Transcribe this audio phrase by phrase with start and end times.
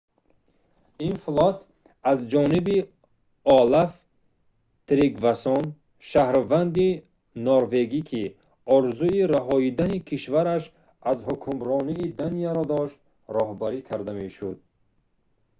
[1.07, 1.57] ин флот
[2.11, 2.77] аз ҷониби
[3.57, 3.91] олаф
[4.89, 5.63] тригвассон
[6.09, 6.89] шаҳрванди
[7.47, 8.23] норвегӣ ки
[8.75, 10.63] орзуи раҳоидани кишвараш
[11.11, 12.97] аз ҳукмронии данияро дошт
[13.35, 14.57] роҳбарӣ карда мешуд